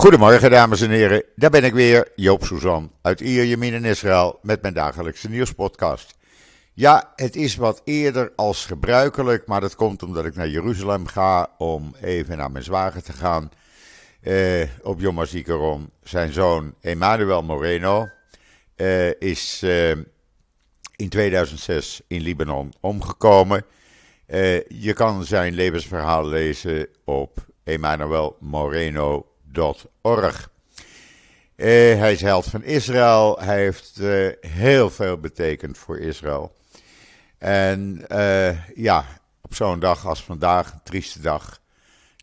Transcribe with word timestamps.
Goedemorgen 0.00 0.50
dames 0.50 0.80
en 0.80 0.90
heren, 0.90 1.24
daar 1.36 1.50
ben 1.50 1.64
ik 1.64 1.72
weer, 1.72 2.08
Joop 2.14 2.44
Suzan 2.44 2.92
uit 3.02 3.20
Ierjemien 3.20 3.74
in 3.74 3.84
Israël 3.84 4.38
met 4.42 4.62
mijn 4.62 4.74
dagelijkse 4.74 5.28
nieuwspodcast. 5.28 6.16
Ja, 6.72 7.12
het 7.16 7.36
is 7.36 7.56
wat 7.56 7.80
eerder 7.84 8.32
als 8.36 8.66
gebruikelijk, 8.66 9.46
maar 9.46 9.60
dat 9.60 9.74
komt 9.74 10.02
omdat 10.02 10.24
ik 10.24 10.34
naar 10.34 10.48
Jeruzalem 10.48 11.06
ga 11.06 11.50
om 11.58 11.94
even 12.00 12.36
naar 12.36 12.50
mijn 12.50 12.64
zwager 12.64 13.02
te 13.02 13.12
gaan. 13.12 13.50
Eh, 14.20 14.68
op 14.82 15.00
Yom 15.00 15.18
HaZikaron, 15.18 15.90
zijn 16.02 16.32
zoon 16.32 16.74
Emmanuel 16.80 17.42
Moreno 17.42 18.08
eh, 18.76 19.20
is 19.20 19.60
eh, 19.62 19.90
in 20.96 21.08
2006 21.08 22.00
in 22.06 22.20
Libanon 22.20 22.72
omgekomen. 22.80 23.64
Je 24.68 24.92
kan 24.94 25.24
zijn 25.24 25.54
levensverhaal 25.54 26.26
lezen 26.26 26.86
op 27.04 27.46
emmanuelmoreno.org. 29.52 30.50
Uh, 31.56 31.66
hij 31.98 32.12
is 32.12 32.20
held 32.20 32.46
van 32.46 32.62
Israël. 32.62 33.38
Hij 33.40 33.58
heeft 33.58 33.98
uh, 34.00 34.32
heel 34.40 34.90
veel 34.90 35.18
betekend 35.18 35.78
voor 35.78 35.98
Israël. 35.98 36.56
En 37.38 38.04
uh, 38.08 38.66
ja, 38.76 39.04
op 39.40 39.54
zo'n 39.54 39.80
dag 39.80 40.06
als 40.06 40.24
vandaag, 40.24 40.72
een 40.72 40.82
trieste 40.82 41.20
dag, 41.20 41.60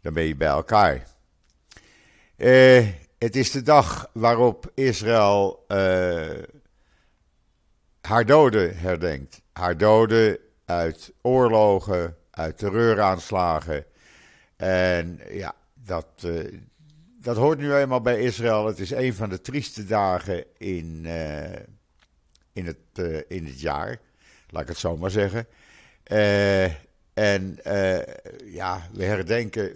dan 0.02 0.14
ben 0.14 0.24
je 0.24 0.36
bij 0.36 0.48
elkaar. 0.48 1.08
het 3.18 3.36
is 3.36 3.52
de 3.52 3.62
dag 3.62 4.10
waarop 4.14 4.72
Israël 4.74 5.66
haar 8.02 8.26
doden 8.26 8.78
herdenkt. 8.78 9.42
Haar 9.54 9.78
doden 9.78 10.38
uit 10.66 11.14
oorlogen, 11.22 12.18
uit 12.32 12.58
terreuraanslagen. 12.58 13.86
En 14.56 15.22
ja, 15.30 15.56
dat, 15.74 16.28
dat 17.28 17.38
hoort 17.38 17.60
nu 17.60 17.76
eenmaal 17.76 18.02
bij 18.02 18.22
Israël. 18.22 18.66
Het 18.66 18.80
is 18.80 18.92
een 18.92 19.14
van 19.14 19.30
de 19.30 19.42
trieste 19.42 19.86
dagen 19.86 20.46
in, 20.58 21.02
uh, 21.06 21.44
in, 22.54 22.66
het, 22.66 22.78
uh, 23.00 23.22
in 23.28 23.46
het 23.46 23.60
jaar. 23.60 24.00
Laat 24.50 24.62
ik 24.62 24.68
het 24.68 24.78
zo 24.78 24.98
maar 24.98 25.12
zeggen. 25.12 25.48
en 27.14 27.60
ja, 28.46 28.90
we 28.94 29.04
herdenken 29.04 29.72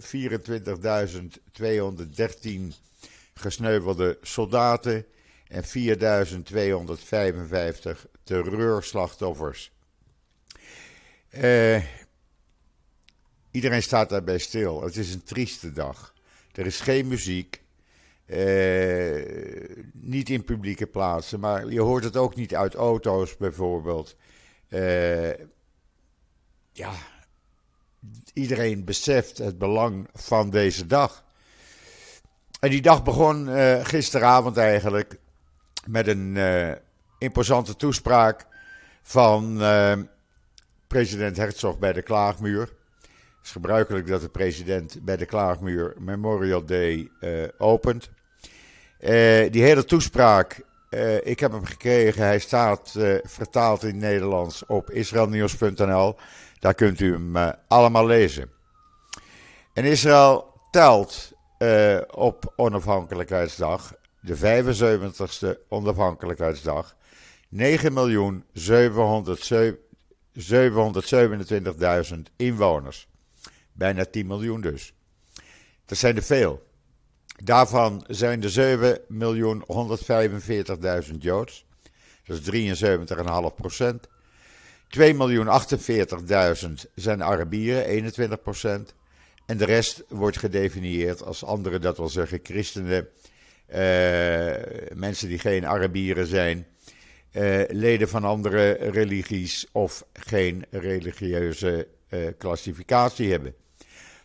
gesneuvelde 3.34 4.18
soldaten 4.22 5.06
en 5.48 5.64
4.255 5.64 5.70
terreurslachtoffers. 8.22 9.72
Iedereen 13.50 13.82
staat 13.82 14.08
daarbij 14.08 14.38
stil. 14.38 14.82
Het 14.82 14.96
is 14.96 15.14
een 15.14 15.24
trieste 15.24 15.72
dag. 15.72 16.12
Er 16.52 16.66
is 16.66 16.80
geen 16.80 17.06
muziek. 17.06 17.60
Uh, 18.26 19.86
niet 19.92 20.30
in 20.30 20.44
publieke 20.44 20.86
plaatsen, 20.86 21.40
maar 21.40 21.68
je 21.68 21.80
hoort 21.80 22.04
het 22.04 22.16
ook 22.16 22.34
niet 22.34 22.54
uit 22.54 22.74
auto's 22.74 23.36
bijvoorbeeld. 23.36 24.16
Uh, 24.68 25.30
ja, 26.72 26.92
iedereen 28.32 28.84
beseft 28.84 29.38
het 29.38 29.58
belang 29.58 30.08
van 30.12 30.50
deze 30.50 30.86
dag. 30.86 31.24
En 32.60 32.70
die 32.70 32.82
dag 32.82 33.02
begon 33.02 33.48
gisteravond 33.84 34.56
eigenlijk 34.56 35.18
met 35.86 36.06
een 36.06 36.38
imposante 37.18 37.76
toespraak 37.76 38.46
van 39.02 39.56
president 40.86 41.36
Herzog 41.36 41.78
bij 41.78 41.92
de 41.92 42.02
Klaagmuur. 42.02 42.72
Het 43.42 43.50
is 43.50 43.56
gebruikelijk 43.56 44.06
dat 44.06 44.20
de 44.20 44.28
president 44.28 44.98
bij 45.04 45.16
de 45.16 45.26
Klaagmuur 45.26 45.94
Memorial 45.98 46.64
Day 46.64 47.10
uh, 47.20 47.44
opent. 47.58 48.10
Uh, 49.00 49.08
die 49.50 49.62
hele 49.62 49.84
toespraak, 49.84 50.62
uh, 50.90 51.26
ik 51.26 51.40
heb 51.40 51.52
hem 51.52 51.64
gekregen. 51.64 52.22
Hij 52.22 52.38
staat 52.38 52.96
vertaald 53.22 53.82
in 53.82 53.88
het 53.88 53.96
Nederlands 53.96 54.66
op 54.66 54.90
israelnieuws.nl. 54.90 56.16
Daar 56.58 56.74
kunt 56.74 57.00
u 57.00 57.12
hem 57.12 57.54
allemaal 57.68 58.06
lezen. 58.06 58.50
En 59.72 59.84
Israël 59.84 60.60
telt 60.70 61.32
op 62.10 62.52
onafhankelijkheidsdag, 62.56 63.94
de 64.20 64.36
75ste 64.36 65.68
onafhankelijkheidsdag, 65.68 66.96
9.707.000 67.56 67.60
727.000 70.32 72.20
inwoners. 72.36 73.10
Bijna 73.72 74.04
10 74.04 74.26
miljoen 74.26 74.60
dus. 74.60 74.94
Dat 75.84 75.98
zijn 75.98 76.16
er 76.16 76.22
veel. 76.22 76.70
Daarvan 77.44 78.04
zijn 78.08 78.42
er 78.42 78.78
7.145.000 81.10 81.16
Joods. 81.18 81.66
Dat 82.24 82.38
is 82.38 82.44
73,5 82.50 83.54
procent. 83.56 84.08
2.048.000 84.98 86.72
zijn 86.94 87.22
Arabieren, 87.22 87.84
21 87.84 88.42
procent. 88.42 88.94
En 89.46 89.56
de 89.56 89.64
rest 89.64 90.04
wordt 90.08 90.38
gedefinieerd 90.38 91.22
als 91.22 91.44
anderen, 91.44 91.80
dat 91.80 91.96
wil 91.96 92.08
zeggen 92.08 92.40
christenen, 92.42 93.08
uh, 93.68 93.76
mensen 94.94 95.28
die 95.28 95.38
geen 95.38 95.66
Arabieren 95.66 96.26
zijn, 96.26 96.66
uh, 97.32 97.62
leden 97.68 98.08
van 98.08 98.24
andere 98.24 98.72
religies 98.72 99.66
of 99.72 100.06
geen 100.12 100.64
religieuze 100.70 101.88
klassificatie 102.38 103.30
hebben. 103.30 103.54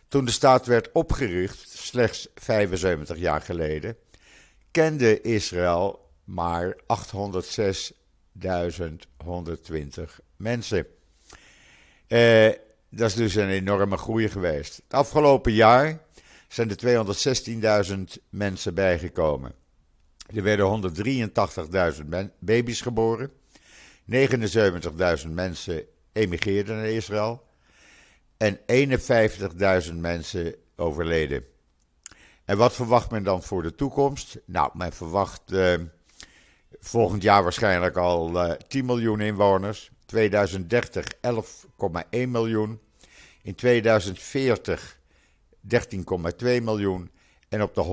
Toen 0.08 0.24
de 0.24 0.30
staat 0.30 0.66
werd 0.66 0.92
opgericht, 0.92 1.68
slechts 1.68 2.28
75 2.34 3.16
jaar 3.16 3.40
geleden, 3.40 3.96
kende 4.70 5.20
Israël 5.20 6.06
maar 6.24 6.76
806.120 6.76 6.80
mensen. 10.36 10.86
Uh, 12.08 12.48
dat 12.88 13.08
is 13.08 13.14
dus 13.14 13.34
een 13.34 13.48
enorme 13.48 13.96
groei 13.96 14.28
geweest. 14.28 14.76
Het 14.76 14.94
afgelopen 14.94 15.52
jaar 15.52 15.98
zijn 16.48 16.70
er 16.70 17.06
216.000 17.88 18.02
mensen 18.28 18.74
bijgekomen. 18.74 19.54
Er 20.34 20.42
werden 20.42 20.92
183.000 21.94 22.04
baby's 22.38 22.80
geboren. 22.80 23.30
79.000 24.10 25.28
mensen 25.28 25.84
emigreerden 26.12 26.76
naar 26.76 26.86
Israël. 26.86 27.47
En 28.38 28.58
51.000 29.88 29.94
mensen 29.94 30.54
overleden. 30.76 31.44
En 32.44 32.56
wat 32.56 32.72
verwacht 32.72 33.10
men 33.10 33.22
dan 33.22 33.42
voor 33.42 33.62
de 33.62 33.74
toekomst? 33.74 34.40
Nou, 34.44 34.70
men 34.74 34.92
verwacht 34.92 35.52
uh, 35.52 35.74
volgend 36.80 37.22
jaar 37.22 37.42
waarschijnlijk 37.42 37.96
al 37.96 38.30
uh, 38.30 38.50
eh, 38.50 38.56
10 38.68 38.84
miljoen 38.84 39.20
inwoners. 39.20 39.90
2030 40.06 41.06
11,1 41.14 42.28
miljoen. 42.28 42.80
In 43.42 43.54
2040 43.54 44.98
13,2 45.60 46.62
miljoen. 46.62 47.10
En 47.48 47.62
op 47.62 47.74
de 47.74 47.84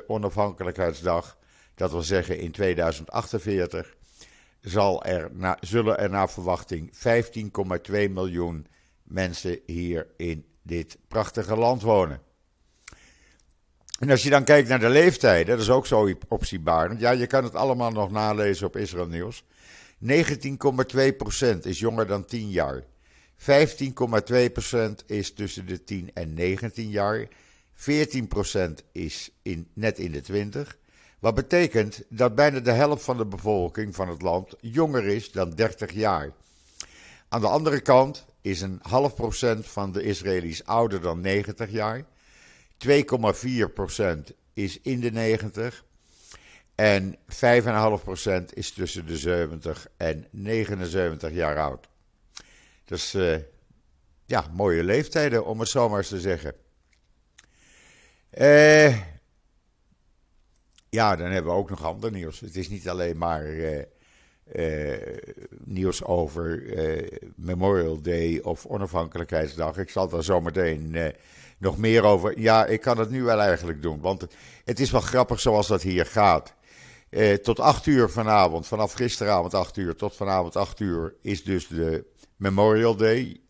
100ste 0.00 0.06
onafhankelijkheidsdag 0.06 1.38
dat 1.78 1.90
wil 1.90 2.02
zeggen, 2.02 2.38
in 2.38 2.50
2048 2.50 3.94
zal 4.60 5.04
er 5.04 5.30
zullen 5.60 5.98
er 5.98 6.10
naar 6.10 6.30
verwachting 6.30 6.90
15,2 6.92 7.92
miljoen 8.10 8.66
mensen 9.08 9.58
hier 9.66 10.06
in 10.16 10.44
dit 10.62 10.98
prachtige 11.08 11.56
land 11.56 11.82
wonen. 11.82 12.20
En 13.98 14.10
als 14.10 14.22
je 14.22 14.30
dan 14.30 14.44
kijkt 14.44 14.68
naar 14.68 14.80
de 14.80 14.88
leeftijden, 14.88 15.46
dat 15.46 15.64
is 15.64 15.70
ook 15.70 15.86
zo 15.86 16.14
opzienbarend. 16.28 17.00
Ja, 17.00 17.10
je 17.10 17.26
kan 17.26 17.44
het 17.44 17.54
allemaal 17.54 17.90
nog 17.90 18.10
nalezen 18.10 18.66
op 18.66 18.76
Israël 18.76 19.06
Nieuws. 19.06 19.44
19,2% 20.06 20.08
is 21.62 21.78
jonger 21.78 22.06
dan 22.06 22.24
10 22.24 22.50
jaar. 22.50 22.84
15,2% 23.38 23.46
is 25.06 25.34
tussen 25.34 25.66
de 25.66 25.84
10 25.84 26.10
en 26.14 26.34
19 26.34 26.90
jaar. 26.90 27.28
14% 27.74 27.78
is 28.92 29.30
in, 29.42 29.68
net 29.72 29.98
in 29.98 30.12
de 30.12 30.20
20. 30.20 30.78
Wat 31.18 31.34
betekent 31.34 32.02
dat 32.08 32.34
bijna 32.34 32.60
de 32.60 32.72
helft 32.72 33.04
van 33.04 33.16
de 33.16 33.26
bevolking 33.26 33.94
van 33.94 34.08
het 34.08 34.22
land 34.22 34.54
jonger 34.60 35.04
is 35.06 35.32
dan 35.32 35.50
30 35.50 35.92
jaar. 35.92 36.32
Aan 37.28 37.40
de 37.40 37.48
andere 37.48 37.80
kant 37.80 38.26
is 38.40 38.60
een 38.60 38.78
half 38.82 39.14
procent 39.14 39.66
van 39.66 39.92
de 39.92 40.02
Israëli's 40.02 40.62
ouder 40.64 41.00
dan 41.00 41.20
90 41.20 41.70
jaar. 41.70 42.04
2,4 42.86 43.72
procent 43.74 44.32
is 44.52 44.80
in 44.80 45.00
de 45.00 45.10
90. 45.10 45.84
En 46.74 47.16
5,5 47.16 48.02
procent 48.04 48.56
is 48.56 48.70
tussen 48.70 49.06
de 49.06 49.16
70 49.16 49.86
en 49.96 50.26
79 50.30 51.32
jaar 51.32 51.58
oud. 51.58 51.88
Dus 52.84 53.14
uh, 53.14 53.36
ja, 54.26 54.46
mooie 54.52 54.84
leeftijden 54.84 55.44
om 55.44 55.60
het 55.60 55.68
zo 55.68 55.88
maar 55.88 55.98
eens 55.98 56.08
te 56.08 56.20
zeggen. 56.20 56.54
Eh 58.30 58.96
ja, 60.90 61.16
dan 61.16 61.30
hebben 61.30 61.52
we 61.52 61.58
ook 61.58 61.70
nog 61.70 61.84
ander 61.84 62.10
nieuws. 62.10 62.40
Het 62.40 62.56
is 62.56 62.68
niet 62.68 62.88
alleen 62.88 63.16
maar 63.16 63.46
uh, 63.46 63.82
nieuws 65.64 66.04
over 66.04 66.62
Memorial 67.36 68.00
Day 68.00 68.40
of 68.42 68.66
Onafhankelijkheidsdag. 68.66 69.78
Ik 69.78 69.90
zal 69.90 70.08
daar 70.08 70.22
zometeen 70.22 70.96
nog 71.58 71.78
meer 71.78 72.02
over. 72.02 72.38
Ja, 72.40 72.66
ik 72.66 72.80
kan 72.80 72.98
het 72.98 73.10
nu 73.10 73.22
wel 73.22 73.40
eigenlijk 73.40 73.82
doen, 73.82 74.00
want 74.00 74.26
het 74.64 74.80
is 74.80 74.90
wel 74.90 75.00
grappig 75.00 75.40
zoals 75.40 75.66
dat 75.66 75.82
hier 75.82 76.06
gaat. 76.06 76.54
tot 77.42 77.60
8 77.60 77.86
uur 77.86 78.10
vanavond, 78.10 78.66
vanaf 78.66 78.92
gisteravond 78.92 79.54
8 79.54 79.76
uur 79.76 79.96
tot 79.96 80.16
vanavond 80.16 80.56
8 80.56 80.80
uur, 80.80 81.14
is 81.22 81.44
dus 81.44 81.66
de 81.68 82.04
Memorial 82.36 82.96
Day. 82.96 83.40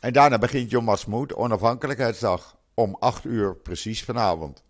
en 0.00 0.12
daarna 0.12 0.38
begint 0.38 0.70
Yom 0.70 0.86
Ha'atzmaut, 0.86 1.34
Onafhankelijkheidsdag, 1.34 2.56
om 2.74 2.96
8 3.00 3.24
uur 3.24 3.56
precies 3.56 4.04
vanavond 4.04 4.64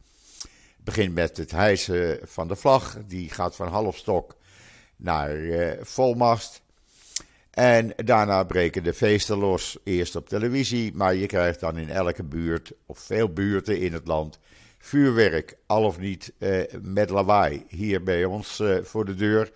begint 0.86 1.14
met 1.14 1.36
het 1.36 1.50
hijsen 1.50 2.18
van 2.22 2.48
de 2.48 2.56
vlag. 2.56 2.96
Die 3.06 3.30
gaat 3.30 3.56
van 3.56 3.68
halfstok 3.68 4.36
naar 4.96 5.36
uh, 5.36 5.72
volmast. 5.80 6.62
En 7.50 7.92
daarna 7.96 8.44
breken 8.44 8.82
de 8.82 8.94
feesten 8.94 9.38
los. 9.38 9.78
Eerst 9.84 10.16
op 10.16 10.28
televisie, 10.28 10.94
maar 10.94 11.14
je 11.14 11.26
krijgt 11.26 11.60
dan 11.60 11.78
in 11.78 11.90
elke 11.90 12.22
buurt, 12.22 12.72
of 12.86 12.98
veel 12.98 13.32
buurten 13.32 13.78
in 13.78 13.92
het 13.92 14.06
land, 14.06 14.38
vuurwerk. 14.78 15.56
Al 15.66 15.84
of 15.84 15.98
niet 15.98 16.32
uh, 16.38 16.62
met 16.80 17.10
lawaai. 17.10 17.64
Hier 17.68 18.02
bij 18.02 18.24
ons 18.24 18.60
uh, 18.60 18.78
voor 18.82 19.04
de 19.04 19.14
deur 19.14 19.52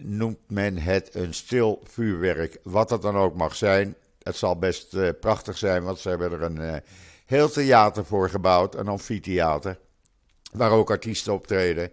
noemt 0.00 0.38
men 0.46 0.78
het 0.78 1.14
een 1.14 1.34
stil 1.34 1.82
vuurwerk. 1.84 2.58
Wat 2.62 2.88
dat 2.88 3.02
dan 3.02 3.16
ook 3.16 3.34
mag 3.34 3.56
zijn. 3.56 3.94
Het 4.22 4.36
zal 4.36 4.58
best 4.58 5.18
prachtig 5.20 5.58
zijn, 5.58 5.82
want 5.82 5.98
ze 5.98 6.08
hebben 6.08 6.32
er 6.32 6.42
een 6.42 6.82
heel 7.26 7.50
theater 7.50 8.04
voor 8.04 8.30
gebouwd, 8.30 8.74
een 8.74 8.88
amfitheater 8.88 9.78
waar 10.52 10.70
ook 10.70 10.90
artiesten 10.90 11.32
optreden. 11.32 11.90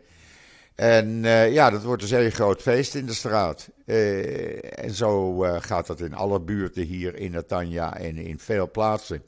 En 0.80 1.24
uh, 1.24 1.54
ja, 1.54 1.70
dat 1.70 1.84
wordt 1.84 2.02
dus 2.02 2.12
een 2.12 2.32
groot 2.32 2.62
feest 2.62 2.96
in 2.96 3.06
de 3.06 3.14
straat. 3.14 3.70
Uh, 3.86 4.80
en 4.84 4.92
zo 4.92 5.44
uh, 5.46 5.56
gaat 5.60 5.88
dat 5.88 6.00
in 6.00 6.14
alle 6.14 6.40
buurten 6.40 6.84
hier 6.84 7.16
in 7.16 7.32
Natanja 7.32 7.98
en 7.98 8.18
in 8.18 8.40
veel 8.40 8.72
plaatsen. 8.72 9.24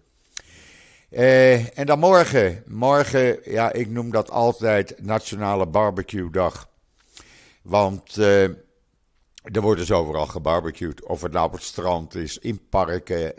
en 1.09 1.85
dan 1.85 1.99
morgen. 1.99 2.63
Morgen, 2.67 3.39
ja, 3.43 3.71
ik 3.71 3.89
noem 3.89 4.11
dat 4.11 4.29
altijd 4.29 4.95
Nationale 5.01 5.67
Barbecue 5.67 6.29
Dag. 6.29 6.69
Want 7.61 8.15
er 8.15 9.61
wordt 9.61 9.79
dus 9.79 9.91
overal 9.91 10.25
gebarbecued. 10.25 11.05
Of 11.05 11.21
het 11.21 11.31
nou 11.31 11.45
op 11.45 11.53
het 11.53 11.63
strand 11.63 12.15
is, 12.15 12.37
in 12.37 12.61
parken, 12.69 13.33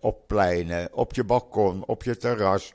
op 0.00 0.26
pleinen, 0.26 0.88
op 0.92 1.14
je 1.14 1.24
balkon, 1.24 1.84
op 1.84 2.02
je 2.02 2.16
terras. 2.16 2.74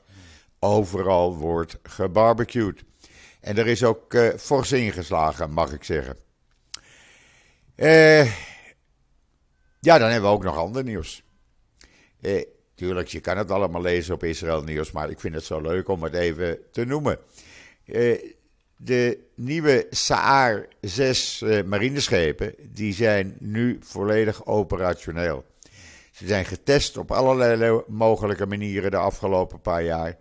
Overal 0.64 1.36
wordt 1.36 1.78
gebarbecued. 1.82 2.84
En 3.40 3.58
er 3.58 3.66
is 3.66 3.84
ook 3.84 4.14
uh, 4.14 4.28
fors 4.38 4.72
ingeslagen, 4.72 5.50
mag 5.50 5.72
ik 5.72 5.84
zeggen. 5.84 6.16
Uh, 7.76 8.24
ja, 9.80 9.98
dan 9.98 10.10
hebben 10.10 10.30
we 10.30 10.36
ook 10.36 10.42
nog 10.42 10.56
ander 10.56 10.84
nieuws. 10.84 11.22
Uh, 12.20 12.42
tuurlijk, 12.74 13.08
je 13.08 13.20
kan 13.20 13.36
het 13.36 13.50
allemaal 13.50 13.80
lezen 13.80 14.14
op 14.14 14.24
Israël 14.24 14.62
Nieuws, 14.62 14.90
maar 14.90 15.10
ik 15.10 15.20
vind 15.20 15.34
het 15.34 15.44
zo 15.44 15.60
leuk 15.60 15.88
om 15.88 16.02
het 16.02 16.14
even 16.14 16.58
te 16.72 16.84
noemen. 16.84 17.18
de 18.76 19.18
nieuwe 19.34 19.86
Saar 19.90 20.66
6 20.80 21.44
marineschepen, 21.66 22.54
die 22.68 22.94
zijn 22.94 23.36
nu 23.38 23.78
volledig 23.80 24.46
operationeel. 24.46 25.44
Ze 26.12 26.26
zijn 26.26 26.44
getest 26.44 26.96
op 26.96 27.10
allerlei 27.10 27.82
mogelijke 27.86 28.46
manieren 28.46 28.90
de 28.90 28.96
afgelopen 28.96 29.60
paar 29.60 29.82
jaar. 29.82 30.16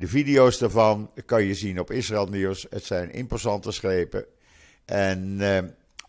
De 0.00 0.08
video's 0.08 0.58
daarvan 0.58 1.10
kan 1.26 1.44
je 1.44 1.54
zien 1.54 1.80
op 1.80 1.90
Israël 1.90 2.26
Nieuws. 2.26 2.66
Het 2.70 2.84
zijn 2.84 3.12
imposante 3.12 3.72
schepen. 3.72 4.24
En 4.84 5.36
eh, 5.40 5.58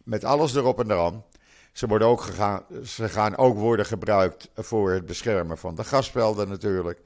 met 0.04 0.24
alles 0.24 0.56
erop 0.56 0.80
en 0.80 0.92
eraan. 0.92 1.26
Ze, 1.72 1.88
worden 1.88 2.08
ook 2.08 2.22
gegaan, 2.22 2.66
ze 2.86 3.10
gaan 3.10 3.38
ook 3.38 3.58
worden 3.58 3.86
gebruikt 3.86 4.50
voor 4.56 4.92
het 4.92 5.06
beschermen 5.06 5.58
van 5.58 5.76
de 5.76 5.84
gasvelden 5.84 6.50
natuurlijk. 6.50 7.00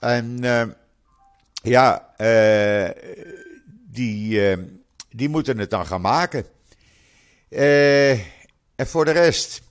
En 0.00 0.44
uh, 0.44 0.62
ja, 1.62 2.14
uh, 2.18 2.90
die, 3.90 4.56
die 5.10 5.28
moeten 5.28 5.58
het 5.58 5.70
dan 5.70 5.86
gaan 5.86 6.00
maken. 6.00 6.46
en 7.48 8.86
voor 8.86 9.04
de 9.04 9.10
rest, 9.10 9.62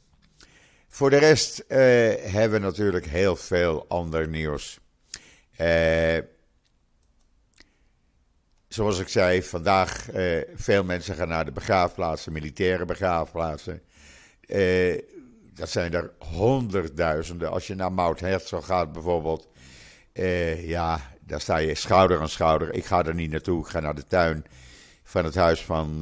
voor 0.88 1.10
de 1.10 1.18
rest 1.18 1.64
hebben 1.68 2.52
we 2.52 2.60
natuurlijk 2.60 3.06
heel 3.06 3.36
veel 3.36 3.86
ander 3.88 4.28
nieuws. 4.28 4.80
Uh, 5.62 6.18
zoals 8.68 9.00
ik 9.00 9.08
zei, 9.08 9.44
vandaag 9.44 10.14
uh, 10.14 10.42
veel 10.56 10.84
mensen 10.84 11.16
gaan 11.16 11.28
naar 11.28 11.46
de 11.46 11.52
begraafplaatsen, 11.52 12.32
militaire 12.34 12.86
begraafplaatsen. 12.86 13.82
Uh, 14.48 15.02
dat 15.54 15.70
zijn 15.70 15.94
er 15.94 16.12
honderdduizenden. 16.20 17.52
Als 17.52 17.68
je 17.68 17.76
naar 17.76 17.92
Mount 17.92 18.20
Herzog 18.20 18.66
gaat 18.66 18.92
bijvoorbeeld, 18.92 19.48
ja, 20.58 21.02
daar 21.20 21.42
sta 21.42 21.58
je 21.58 21.76
schouder 21.76 22.20
aan 22.20 22.30
schouder. 22.30 22.74
Ik 22.74 22.86
ga 22.86 23.06
er 23.06 23.16
niet 23.16 23.32
naartoe, 23.32 23.64
ik 23.64 23.68
ga 23.68 23.80
naar 23.80 23.96
de 23.96 24.08
tuin 24.08 24.46
van 25.04 25.26
het 25.26 25.36
huis 25.36 25.64
van 25.64 25.98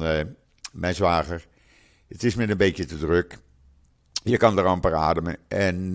mijn 0.72 0.94
zwager. 0.94 1.46
Het 2.08 2.24
is 2.24 2.34
me 2.34 2.50
een 2.50 2.56
beetje 2.56 2.84
te 2.84 2.98
druk. 2.98 3.38
Je 4.22 4.36
kan 4.36 4.58
er 4.58 4.64
amper 4.64 4.94
ademen. 4.94 5.36
En 5.48 5.94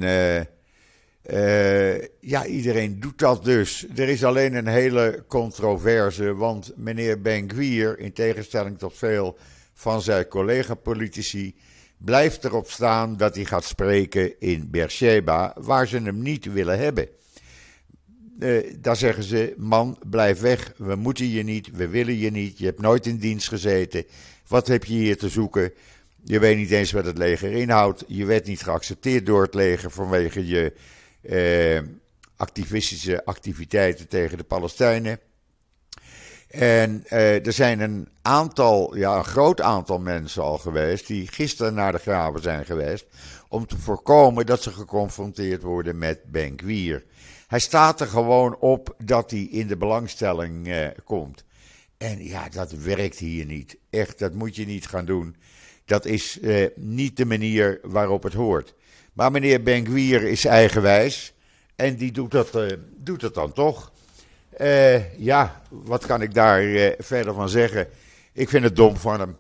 uh, 1.30 2.02
ja, 2.20 2.46
iedereen 2.46 3.00
doet 3.00 3.20
dat 3.20 3.44
dus. 3.44 3.86
Er 3.96 4.10
is 4.10 4.24
alleen 4.24 4.56
een 4.56 4.68
hele 4.68 5.24
controverse, 5.28 6.36
want 6.36 6.72
meneer 6.76 7.22
Ben-Gvir, 7.22 8.00
in 8.00 8.14
tegenstelling 8.14 8.78
tot 8.78 8.98
veel 8.98 9.38
van 9.74 10.02
zijn 10.02 10.28
collega-politici, 10.28 11.56
blijft 11.98 12.44
erop 12.44 12.70
staan 12.70 13.18
dat 13.18 13.36
hij 13.36 13.46
gaat 13.46 13.64
spreken 13.64 14.40
in 14.40 14.70
Beersheba, 14.70 15.56
waar 15.60 15.88
ze 15.88 15.98
hem 15.98 16.22
niet 16.22 16.54
willen 16.54 16.80
hebben. 16.80 17.08
Uh, 18.40 18.74
daar 18.80 18.96
zeggen 18.96 19.24
ze: 19.24 19.54
man, 19.58 19.98
blijf 20.10 20.40
weg. 20.40 20.74
We 20.78 20.96
moeten 20.96 21.30
je 21.30 21.44
niet, 21.44 21.70
we 21.72 21.88
willen 21.88 22.18
je 22.18 22.32
niet. 22.32 22.58
Je 22.58 22.66
hebt 22.66 22.82
nooit 22.82 23.06
in 23.06 23.18
dienst 23.18 23.48
gezeten. 23.48 24.06
Wat 24.48 24.68
heb 24.68 24.84
je 24.84 24.94
hier 24.94 25.18
te 25.18 25.30
zoeken? 25.30 25.74
Je 26.24 26.40
weet 26.40 26.58
niet 26.58 26.72
eens 26.72 26.92
wat 26.92 27.06
het 27.06 27.18
leger 27.18 27.52
inhoudt. 27.52 28.04
Je 28.08 28.26
werd 28.26 28.46
niet 28.46 28.64
geaccepteerd 28.64 29.26
door 29.26 29.42
het 29.42 29.54
leger 29.54 29.92
vanwege 29.92 30.48
je 30.48 30.74
eh, 30.74 30.80
activistische 32.36 33.26
activiteiten 33.26 34.08
tegen 34.08 34.38
de 34.38 34.44
Palestijnen. 34.44 35.20
En 36.52 37.04
eh, 37.08 37.46
er 37.46 37.54
zijn 37.54 37.80
een 37.80 38.08
aantal, 38.22 38.96
ja, 38.96 39.18
een 39.18 39.24
groot 39.24 39.62
aantal 39.62 40.00
mensen 40.00 40.44
al 40.44 40.58
geweest 40.58 41.08
die 41.08 41.28
gisteren 41.28 41.74
naar 41.74 41.92
de 41.92 41.98
graven 41.98 42.42
zijn 42.42 42.66
geweest. 42.66 43.06
Om 43.48 43.68
te 43.68 43.78
voorkomen 43.78 44.46
dat 44.46 44.62
ze 44.62 44.72
geconfronteerd 44.72 45.62
worden 45.62 45.98
met 45.98 46.32
Ben 46.32 46.54
Gwier. 46.60 47.04
Hij 47.48 47.60
staat 47.60 48.02
er 48.02 48.08
gewoon 48.08 48.58
op 48.60 48.96
dat 49.04 49.32
hij 49.32 49.40
in 49.40 49.68
de 49.68 49.78
belangstelling 49.78 50.68
eh, 50.68 50.88
komt. 51.04 51.44
En 51.98 52.24
ja, 52.24 52.50
dat 52.50 52.72
werkt 52.72 53.18
hier 53.18 53.46
niet. 53.46 53.78
Echt, 53.90 54.20
dat 54.20 54.34
moet 54.34 54.56
je 54.56 54.66
niet 54.66 54.88
gaan 54.88 55.06
doen. 55.06 55.36
Dat 55.86 56.06
is 56.06 56.40
eh, 56.40 56.68
niet 56.76 57.18
de 57.18 57.26
manier 57.26 57.80
waarop 57.84 58.24
het 58.24 58.34
hoort. 58.34 58.74
Maar 59.14 59.32
meneer 59.32 59.64
Benguier 59.64 60.24
is 60.24 60.46
eigenwijs 60.46 61.34
en 61.76 61.96
die 61.96 62.12
doet 62.12 62.32
dat, 62.32 62.56
uh, 62.56 62.72
doet 62.98 63.20
dat 63.20 63.34
dan 63.34 63.54
toch. 63.54 63.92
Uh, 64.62 65.20
ja, 65.20 65.62
wat 65.70 66.06
kan 66.06 66.22
ik 66.22 66.34
daar 66.34 66.64
uh, 66.64 66.92
verder 66.98 67.34
van 67.34 67.50
zeggen? 67.50 67.88
Ik 68.34 68.50
vind 68.50 68.64
het 68.64 68.76
dom 68.76 68.98
van 68.98 69.20
hem. 69.20 69.38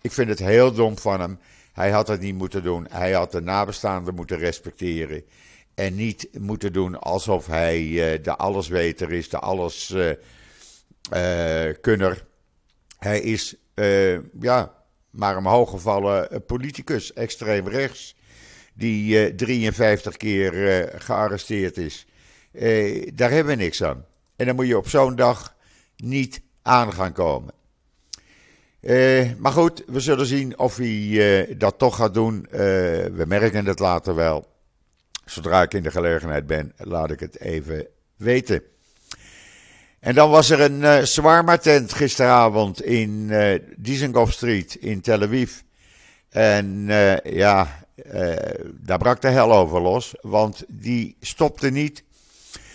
Ik 0.00 0.12
vind 0.12 0.28
het 0.28 0.38
heel 0.38 0.72
dom 0.72 0.98
van 0.98 1.20
hem. 1.20 1.38
Hij 1.72 1.90
had 1.90 2.08
het 2.08 2.20
niet 2.20 2.34
moeten 2.34 2.62
doen. 2.62 2.86
Hij 2.90 3.12
had 3.12 3.32
de 3.32 3.40
nabestaanden 3.40 4.14
moeten 4.14 4.38
respecteren. 4.38 5.24
En 5.74 5.94
niet 5.94 6.28
moeten 6.38 6.72
doen 6.72 7.00
alsof 7.00 7.46
hij 7.46 7.80
de 8.22 8.36
allesweter 8.36 9.12
is, 9.12 9.28
de 9.28 9.38
alleskunner. 9.38 10.16
hij 12.98 13.20
is, 13.20 13.56
ja, 14.40 14.74
maar 15.10 15.36
een 15.36 15.44
hooggevallen 15.44 16.44
politicus, 16.46 17.12
extreem 17.12 17.68
rechts 17.68 18.16
die 18.78 19.34
53 19.34 20.12
eh, 20.12 20.18
keer 20.18 20.68
eh, 20.68 21.00
gearresteerd 21.00 21.76
is. 21.76 22.06
Eh, 22.52 23.10
daar 23.14 23.30
hebben 23.30 23.56
we 23.56 23.62
niks 23.62 23.82
aan. 23.82 24.04
En 24.36 24.46
dan 24.46 24.54
moet 24.54 24.66
je 24.66 24.76
op 24.76 24.88
zo'n 24.88 25.16
dag 25.16 25.54
niet 25.96 26.40
aan 26.62 26.92
gaan 26.92 27.12
komen. 27.12 27.54
maar 29.38 29.52
goed, 29.52 29.82
we 29.86 30.00
zullen 30.00 30.26
zien 30.26 30.58
of 30.58 30.76
hij 30.76 31.54
dat 31.56 31.78
toch 31.78 31.96
gaat 31.96 32.14
doen. 32.14 32.46
we 32.50 33.24
merken 33.26 33.66
het 33.66 33.78
later 33.78 34.14
wel. 34.14 34.46
Zodra 35.24 35.62
ik 35.62 35.74
in 35.74 35.82
de 35.82 35.90
gelegenheid 35.90 36.46
ben, 36.46 36.72
laat 36.76 37.10
ik 37.10 37.20
het 37.20 37.40
even 37.40 37.86
weten. 38.16 38.62
En 40.00 40.14
dan 40.14 40.30
was 40.30 40.50
er 40.50 40.60
een 40.60 40.80
uh, 40.80 41.04
Swarma-tent 41.04 41.92
gisteravond 41.92 42.82
in 42.82 43.10
uh, 43.30 43.58
Dizengoff 43.76 44.32
Street 44.32 44.74
in 44.74 45.00
Tel 45.00 45.22
Aviv. 45.22 45.52
En 46.28 46.86
ja, 47.24 47.87
uh, 48.06 48.36
daar 48.72 48.98
brak 48.98 49.20
de 49.20 49.28
hel 49.28 49.52
over 49.52 49.80
los, 49.80 50.14
want 50.20 50.64
die 50.68 51.16
stopte 51.20 51.70
niet. 51.70 52.04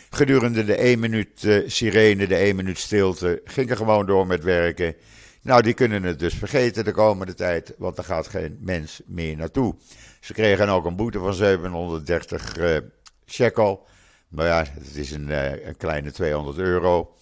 Gedurende 0.09 0.65
de 0.65 0.75
1 0.75 0.99
minuut 0.99 1.43
uh, 1.43 1.69
sirene, 1.69 2.27
de 2.27 2.35
1 2.35 2.55
minuut 2.55 2.77
stilte, 2.77 3.41
ging 3.45 3.69
er 3.69 3.77
gewoon 3.77 4.05
door 4.05 4.27
met 4.27 4.43
werken. 4.43 4.95
Nou, 5.41 5.61
die 5.61 5.73
kunnen 5.73 6.03
het 6.03 6.19
dus 6.19 6.33
vergeten 6.33 6.83
de 6.83 6.91
komende 6.91 7.33
tijd, 7.33 7.73
want 7.77 7.97
er 7.97 8.03
gaat 8.03 8.27
geen 8.27 8.57
mens 8.61 9.01
meer 9.05 9.35
naartoe. 9.35 9.75
Ze 10.19 10.33
kregen 10.33 10.69
ook 10.69 10.85
een 10.85 10.95
boete 10.95 11.19
van 11.19 11.33
730 11.33 12.57
uh, 12.57 12.77
shekel. 13.25 13.85
Maar 14.27 14.45
ja, 14.45 14.65
het 14.73 14.95
is 14.95 15.11
een, 15.11 15.29
een 15.67 15.77
kleine 15.77 16.11
200 16.11 16.57
euro. 16.57 17.13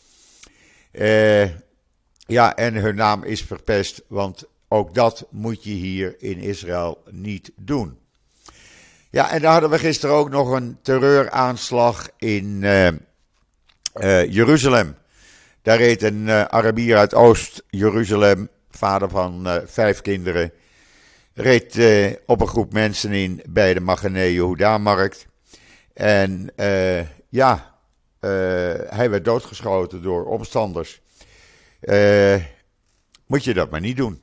Ja, 2.31 2.55
en 2.55 2.75
hun 2.75 2.95
naam 2.95 3.23
is 3.23 3.41
verpest, 3.41 4.03
want 4.07 4.45
ook 4.73 4.93
dat 4.93 5.27
moet 5.29 5.63
je 5.63 5.71
hier 5.71 6.15
in 6.19 6.37
Israël 6.37 7.03
niet 7.09 7.51
doen. 7.55 7.97
Ja, 9.09 9.31
en 9.31 9.41
dan 9.41 9.51
hadden 9.51 9.69
we 9.69 9.79
gisteren 9.79 10.15
ook 10.15 10.29
nog 10.29 10.51
een 10.51 10.77
terreuraanslag 10.81 12.09
in 12.17 12.61
uh, 12.61 12.87
uh, 12.87 14.31
Jeruzalem. 14.33 14.95
Daar 15.61 15.77
reed 15.77 16.03
een 16.03 16.27
uh, 16.27 16.41
Arabier 16.41 16.97
uit 16.97 17.13
Oost-Jeruzalem, 17.13 18.49
vader 18.69 19.09
van 19.09 19.61
vijf 19.65 20.01
kinderen, 20.01 20.51
reed 21.33 21.79
op 22.25 22.41
een 22.41 22.47
groep 22.47 22.73
mensen 22.73 23.11
in 23.11 23.41
bij 23.49 23.73
de 23.73 23.79
Magane 23.79 24.33
Yehuda-markt. 24.33 25.27
En 25.93 26.53
ja, 27.29 27.75
hij 28.89 29.09
werd 29.09 29.25
doodgeschoten 29.25 30.01
door 30.01 30.25
omstanders. 30.25 31.01
moet 33.25 33.43
je 33.43 33.53
dat 33.53 33.69
maar 33.69 33.81
niet 33.81 33.97
doen. 33.97 34.21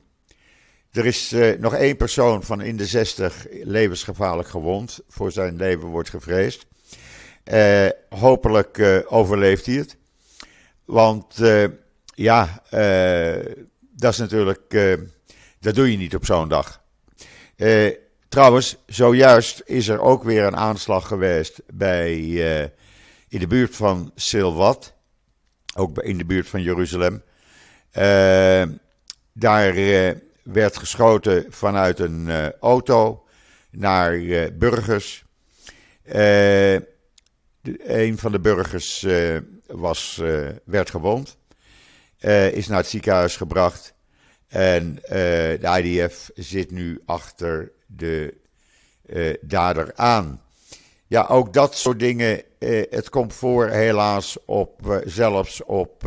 Er 0.91 1.05
is 1.05 1.33
uh, 1.33 1.59
nog 1.59 1.73
één 1.75 1.97
persoon 1.97 2.43
van 2.43 2.61
in 2.61 2.77
de 2.77 2.85
60 2.85 3.45
levensgevaarlijk 3.49 4.47
gewond. 4.47 4.99
Voor 5.07 5.31
zijn 5.31 5.55
leven 5.55 5.87
wordt 5.87 6.09
gevreesd. 6.09 6.65
Uh, 7.53 7.87
hopelijk 8.09 8.77
uh, 8.77 8.99
overleeft 9.05 9.65
hij 9.65 9.75
het. 9.75 9.97
Want 10.85 11.41
ja, 12.15 12.63
dat 13.79 14.11
is 14.11 14.17
natuurlijk. 14.17 14.69
dat 15.59 15.75
doe 15.75 15.91
je 15.91 15.97
niet 15.97 16.15
op 16.15 16.25
zo'n 16.25 16.47
dag. 16.47 16.81
trouwens, 18.29 18.77
zojuist 18.85 19.61
is 19.65 19.87
er 19.87 20.01
ook 20.01 20.23
weer 20.23 20.43
een 20.43 20.57
aanslag 20.57 21.07
geweest 21.07 21.61
bij. 21.73 22.17
in 23.27 23.39
de 23.39 23.47
buurt 23.47 23.75
van 23.75 24.11
Silvat. 24.15 24.93
Ook 25.75 25.97
in 25.99 26.17
de 26.17 26.25
buurt 26.25 26.47
van 26.47 26.61
Jeruzalem. 26.61 27.23
daar 29.33 29.73
werd 30.51 30.77
geschoten 30.77 31.45
vanuit 31.49 31.99
een 31.99 32.25
uh, 32.27 32.51
auto 32.51 33.25
naar 33.71 34.15
uh, 34.15 34.47
burgers. 34.53 35.23
Uh, 36.05 36.13
de, 36.13 36.81
een 37.83 38.17
van 38.17 38.31
de 38.31 38.39
burgers 38.39 39.07
was, 39.67 40.21
werd 40.63 40.89
gewond, 40.89 41.37
is 42.51 42.67
naar 42.67 42.77
het 42.77 42.87
ziekenhuis 42.87 43.37
gebracht. 43.37 43.93
En 44.47 44.95
de 44.95 45.81
IDF 45.83 46.29
zit 46.35 46.71
nu 46.71 47.01
achter 47.05 47.71
de 47.85 48.37
dader 49.41 49.91
aan. 49.95 50.41
Ja, 51.07 51.25
ook 51.25 51.53
dat 51.53 51.75
soort 51.75 51.99
dingen. 51.99 52.43
het 52.89 53.09
komt 53.09 53.33
voor 53.33 53.67
helaas 53.67 54.37
op, 54.45 55.01
zelfs 55.05 55.63
op 55.63 56.03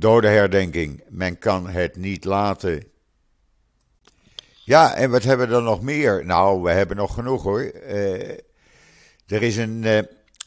dodenherdenking. 0.00 1.02
Men 1.08 1.38
kan 1.38 1.68
het 1.68 1.96
niet 1.96 2.24
laten. 2.24 2.84
Ja, 4.66 4.94
en 4.94 5.10
wat 5.10 5.22
hebben 5.22 5.46
we 5.46 5.52
dan 5.52 5.64
nog 5.64 5.82
meer? 5.82 6.24
Nou, 6.24 6.62
we 6.62 6.70
hebben 6.70 6.96
nog 6.96 7.14
genoeg 7.14 7.42
hoor. 7.42 7.62
Uh, 7.62 8.30
er 9.26 9.42
is 9.42 9.56
een 9.56 9.82
uh, 9.82 9.98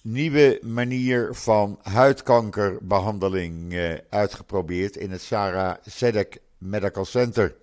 nieuwe 0.02 0.60
manier 0.62 1.30
van 1.32 1.80
huidkankerbehandeling 1.82 3.74
uh, 3.74 3.94
uitgeprobeerd 4.10 4.96
in 4.96 5.12
het 5.12 5.22
Sarah 5.22 5.76
Sedek 5.86 6.38
Medical 6.58 7.06
Center. 7.06 7.56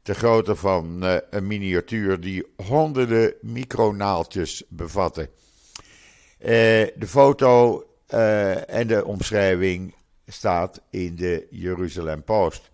De 0.02 0.14
grootte 0.14 0.56
van 0.56 1.06
uh, 1.06 1.18
een 1.30 1.48
miniatuur 1.48 2.20
die 2.20 2.46
honderden 2.56 3.34
micronaaltjes 3.42 4.64
bevatten. 4.68 5.30
Uh, 6.40 6.48
de 6.96 7.08
foto 7.08 7.84
en 8.68 8.88
de 8.88 9.06
omschrijving 9.06 9.96
staat 10.28 10.82
in 10.90 11.16
de 11.16 11.48
Jeruzalem 11.50 12.24
Post. 12.24 12.72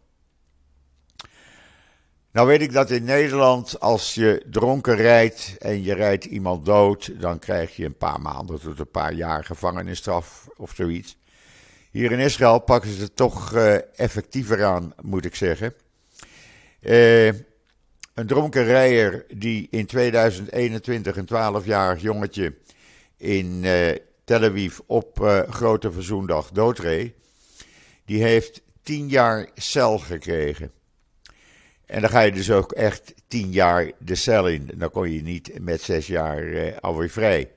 Nou 2.32 2.48
weet 2.48 2.62
ik 2.62 2.74
dat 2.74 2.90
in 2.90 3.04
Nederland 3.04 3.80
als 3.80 4.14
je 4.14 4.46
dronken 4.50 4.96
rijdt 4.96 5.56
en 5.58 5.84
je 5.84 5.94
rijdt 5.94 6.26
iemand 6.26 6.66
dood, 6.66 7.22
dan 7.22 7.40
krijg 7.40 7.76
je 7.76 7.86
een 7.86 7.98
paar 7.98 8.22
maanden 8.22 8.60
tot 8.60 8.80
een 8.80 8.92
paar 8.92 9.14
jaar 9.14 9.44
gevangenisstraf 9.44 10.48
of 10.58 10.72
zoiets. 10.76 11.18
Hier 11.90 12.12
in 12.12 12.20
Israël 12.20 12.60
pakken 12.60 12.92
ze 12.92 13.02
het 13.02 13.16
toch 13.16 13.56
uh, 13.56 13.76
effectiever 14.00 14.64
aan, 14.64 14.94
moet 15.02 15.26
ik 15.26 15.36
zeggen. 15.36 15.74
Uh, 16.82 17.28
een 17.28 18.28
dronken 18.28 18.64
rijder 18.64 19.26
die 19.34 19.68
in 19.72 19.86
2021 19.86 21.18
een 21.18 21.30
12-jarig 21.64 22.02
jongetje 22.02 22.56
in 23.18 23.64
uh, 23.64 23.90
Tel 24.24 24.44
Aviv 24.44 24.80
op 24.86 25.44
Grote 25.50 25.92
Verzoendag 25.92 26.52
doodreed, 26.52 27.14
die 28.06 28.24
heeft 28.24 28.62
10 28.84 29.08
jaar 29.10 29.50
cel 29.56 30.00
gekregen. 30.00 30.72
En 31.92 32.02
dan 32.02 32.10
ga 32.10 32.20
je 32.20 32.32
dus 32.32 32.52
ook 32.52 32.72
echt 32.72 33.14
tien 33.28 33.52
jaar 33.52 33.92
de 33.98 34.16
cel 34.16 34.48
in. 34.48 34.70
Dan 34.74 34.92
kon 34.92 35.12
je 35.12 35.22
niet 35.22 35.60
met 35.62 35.82
zes 35.82 36.08
jaar 36.08 36.44
uh, 36.44 36.78
alweer 36.78 37.10
vrij. 37.10 37.52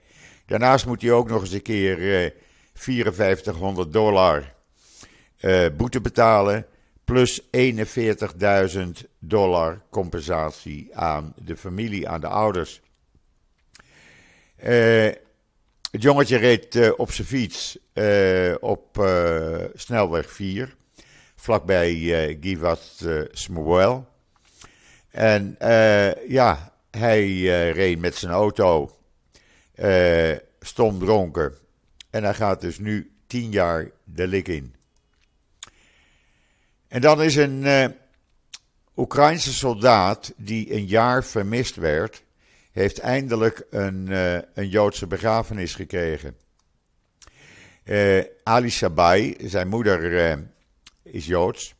Daarnaast 0.46 0.86
moet 0.86 1.00
je 1.00 1.12
ook 1.12 1.28
nog 1.28 1.40
eens 1.40 1.52
een 1.52 1.62
keer 1.62 1.98
uh, 1.98 2.30
5400 2.74 3.92
dollar 3.92 4.54
uh, 5.40 5.66
boete 5.76 6.00
betalen. 6.00 6.66
Plus 7.04 7.42
41.000 7.42 7.48
dollar 9.18 9.80
compensatie 9.90 10.96
aan 10.96 11.34
de 11.36 11.56
familie, 11.56 12.08
aan 12.08 12.20
de 12.20 12.28
ouders. 12.28 12.80
Uh, 14.64 15.12
het 15.90 16.02
jongetje 16.02 16.36
reed 16.36 16.96
op 16.96 17.12
zijn 17.12 17.26
fiets 17.26 17.78
op 18.60 19.08
snelweg 19.74 20.32
4, 20.32 20.76
vlakbij 21.36 21.94
Givat 22.40 23.06
Smuel. 23.32 24.12
En 25.14 25.56
uh, 25.62 26.28
ja, 26.28 26.72
hij 26.90 27.26
uh, 27.26 27.72
reed 27.72 27.98
met 27.98 28.14
zijn 28.14 28.32
auto 28.32 28.98
uh, 29.76 30.36
stom 30.60 30.98
dronken. 30.98 31.54
En 32.10 32.24
hij 32.24 32.34
gaat 32.34 32.60
dus 32.60 32.78
nu 32.78 33.12
tien 33.26 33.50
jaar 33.50 33.90
de 34.04 34.26
lik 34.26 34.48
in. 34.48 34.74
En 36.88 37.00
dan 37.00 37.22
is 37.22 37.36
een 37.36 37.94
Oekraïnse 38.96 39.52
soldaat 39.52 40.32
die 40.36 40.72
een 40.72 40.86
jaar 40.86 41.24
vermist 41.24 41.74
werd, 41.74 42.22
heeft 42.72 42.98
eindelijk 42.98 43.66
een, 43.70 44.08
een 44.54 44.68
Joodse 44.68 45.06
begrafenis 45.06 45.74
gekregen. 45.74 46.36
Ali 48.44 48.70
Sabai, 48.70 49.36
zijn 49.44 49.68
moeder 49.68 50.38
is 51.02 51.26
Joods, 51.26 51.74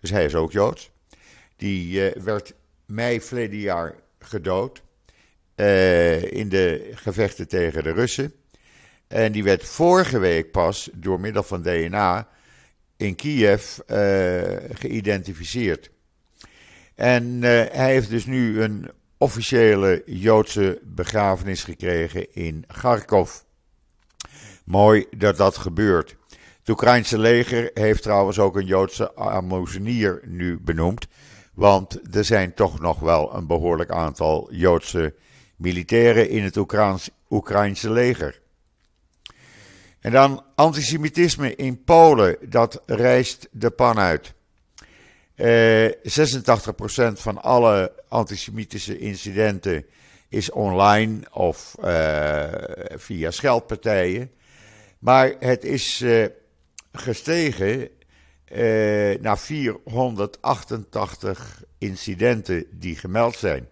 dus 0.00 0.10
hij 0.10 0.24
is 0.24 0.34
ook 0.34 0.52
Joods. 0.52 0.90
Die 1.56 2.12
werd 2.22 2.54
mei 2.88 3.20
verleden 3.20 3.58
jaar 3.58 3.94
gedood 4.18 4.82
in 6.30 6.48
de 6.48 6.90
gevechten 6.94 7.48
tegen 7.48 7.82
de 7.82 7.92
Russen. 7.92 8.32
En 9.08 9.32
die 9.32 9.44
werd 9.44 9.64
vorige 9.64 10.18
week 10.18 10.50
pas 10.50 10.90
door 10.94 11.20
middel 11.20 11.42
van 11.42 11.62
DNA 11.62 12.28
in 12.96 13.14
Kiev 13.14 13.78
geïdentificeerd. 14.72 15.90
En 16.98 17.24
uh, 17.24 17.40
hij 17.70 17.92
heeft 17.92 18.10
dus 18.10 18.26
nu 18.26 18.62
een 18.62 18.90
officiële 19.18 20.02
Joodse 20.06 20.80
begrafenis 20.84 21.64
gekregen 21.64 22.34
in 22.34 22.64
Kharkov. 22.66 23.30
Mooi 24.64 25.06
dat 25.16 25.36
dat 25.36 25.56
gebeurt. 25.56 26.16
Het 26.58 26.68
Oekraïnse 26.68 27.18
leger 27.18 27.70
heeft 27.74 28.02
trouwens 28.02 28.38
ook 28.38 28.56
een 28.56 28.66
Joodse 28.66 29.16
amoezenier 29.16 30.20
nu 30.24 30.60
benoemd. 30.60 31.06
Want 31.58 32.14
er 32.16 32.24
zijn 32.24 32.54
toch 32.54 32.80
nog 32.80 33.00
wel 33.00 33.34
een 33.34 33.46
behoorlijk 33.46 33.90
aantal 33.90 34.48
Joodse 34.52 35.14
militairen 35.56 36.28
in 36.28 36.42
het 36.42 36.56
Oekraïnse 37.30 37.90
leger. 37.90 38.40
En 40.00 40.12
dan 40.12 40.44
antisemitisme 40.54 41.54
in 41.54 41.84
Polen, 41.84 42.36
dat 42.48 42.82
rijst 42.86 43.48
de 43.50 43.70
pan 43.70 43.98
uit. 43.98 44.32
86% 44.32 44.32
eh, 45.36 47.10
van 47.14 47.42
alle 47.42 47.92
antisemitische 48.08 48.98
incidenten 48.98 49.86
is 50.28 50.50
online 50.50 51.20
of 51.32 51.74
uh, 51.84 52.44
via 52.94 53.30
scheldpartijen. 53.30 54.30
Maar 54.98 55.34
het 55.38 55.64
is 55.64 56.00
uh, 56.00 56.26
gestegen 56.92 57.90
naar 59.20 59.38
488 59.38 61.62
incidenten 61.78 62.64
die 62.70 62.96
gemeld 62.96 63.36
zijn. 63.36 63.68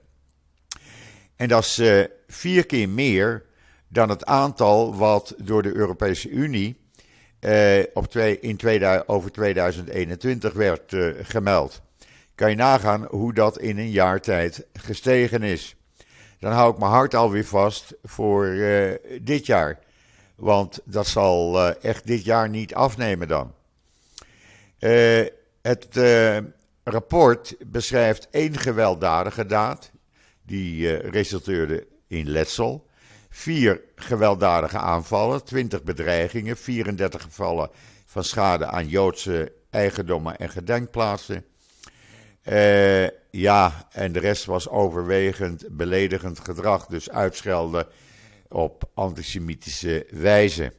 En 1.37 1.49
dat 1.49 1.64
is 1.64 1.83
vier 2.26 2.66
keer 2.66 2.88
meer 2.88 3.45
dan 3.88 4.09
het 4.09 4.25
aantal 4.25 4.97
wat 4.97 5.35
door 5.38 5.62
de 5.62 5.75
Europese 5.75 6.28
Unie 6.28 6.85
uh, 7.40 7.83
op 7.95 8.16
in 8.16 8.56
2000, 8.56 9.09
over 9.09 9.33
2021 9.33 10.52
werd 10.52 10.92
uh, 10.92 11.14
gemeld. 11.23 11.83
Kan 12.35 12.50
je 12.50 12.56
nagaan 12.56 13.06
hoe 13.11 13.35
dat 13.35 13.59
in 13.59 13.78
een 13.78 13.90
jaar 13.90 14.21
tijd 14.21 14.66
gestegen 14.73 15.42
is. 15.42 15.76
Dan 16.38 16.52
hou 16.52 16.73
ik 16.73 16.78
mijn 16.78 16.90
hart 16.90 17.14
alweer 17.14 17.45
vast 17.45 17.95
voor 18.02 18.47
uh, 18.47 18.95
dit 19.23 19.47
jaar. 19.47 19.78
Want 20.35 20.80
dat 20.85 21.06
zal 21.06 21.71
echt 21.73 22.06
dit 22.06 22.25
jaar 22.25 22.49
niet 22.49 22.75
afnemen 22.75 23.28
dan. 23.28 23.54
Het 25.62 25.88
rapport 26.85 27.56
beschrijft 27.66 28.28
één 28.30 28.59
gewelddadige 28.59 29.47
daad. 29.47 29.90
Die 30.42 30.97
resulteerde 30.97 31.87
in 32.06 32.28
letsel. 32.28 32.87
Vier 33.28 33.80
gewelddadige 33.95 34.78
aanvallen, 34.78 35.45
20 35.45 35.83
bedreigingen, 35.83 36.56
34 36.56 37.23
gevallen 37.23 37.71
van 38.06 38.25
schade 38.25 38.66
aan 38.66 38.88
Joodse 38.88 39.52
eigendommen 39.71 40.37
en 40.37 40.49
gedenkplaatsen. 40.49 41.45
Ja, 43.30 43.88
en 43.92 44.12
de 44.12 44.18
rest 44.18 44.45
was 44.45 44.68
overwegend 44.68 45.64
beledigend 45.71 46.40
gedrag, 46.40 46.87
dus 46.87 47.11
uitschelden 47.11 47.87
op 48.49 48.90
antisemitische 48.95 50.06
wijze. 50.11 50.73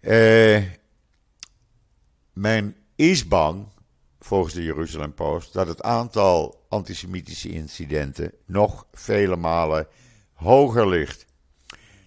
Uh, 0.00 0.62
men 2.34 2.76
is 2.94 3.28
bang, 3.28 3.66
volgens 4.20 4.54
de 4.54 4.62
Jeruzalem 4.62 5.14
Post, 5.14 5.52
dat 5.52 5.66
het 5.66 5.82
aantal 5.82 6.64
antisemitische 6.68 7.48
incidenten 7.48 8.32
nog 8.46 8.86
vele 8.92 9.36
malen 9.36 9.86
hoger 10.32 10.88
ligt. 10.88 11.26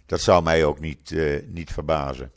Dat 0.06 0.22
zou 0.22 0.44
mij 0.44 0.66
ook 0.66 0.80
niet, 0.80 1.12
uh, 1.12 1.42
niet 1.48 1.72
verbazen. 1.72 2.32